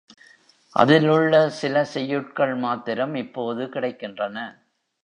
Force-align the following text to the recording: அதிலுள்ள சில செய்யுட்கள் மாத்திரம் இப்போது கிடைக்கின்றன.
அதிலுள்ள 0.75 1.49
சில 1.49 1.83
செய்யுட்கள் 1.85 2.55
மாத்திரம் 2.55 3.15
இப்போது 3.15 3.65
கிடைக்கின்றன. 3.65 4.37